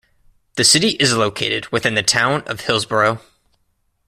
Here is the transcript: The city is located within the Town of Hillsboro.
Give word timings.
The 0.55 0.63
city 0.63 0.93
is 0.99 1.15
located 1.15 1.71
within 1.71 1.93
the 1.93 2.01
Town 2.01 2.41
of 2.47 2.61
Hillsboro. 2.61 3.19